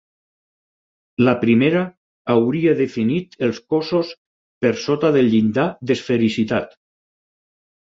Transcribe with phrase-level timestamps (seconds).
[1.27, 1.83] La primera
[2.37, 4.17] hauria definit als cossos
[4.67, 6.79] per sota del llindar d'esfericitat.